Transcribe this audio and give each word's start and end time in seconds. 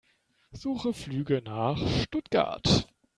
Suche 0.53 0.93
Flüge 0.95 1.43
nach 1.45 1.77
Stuttgart. 2.01 2.89